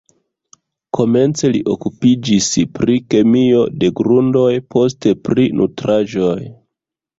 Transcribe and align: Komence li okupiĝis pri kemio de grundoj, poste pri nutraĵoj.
Komence 0.97 1.51
li 1.55 1.61
okupiĝis 1.73 2.47
pri 2.79 2.97
kemio 3.15 3.61
de 3.85 3.93
grundoj, 4.01 4.49
poste 4.77 5.15
pri 5.29 5.49
nutraĵoj. 5.63 6.37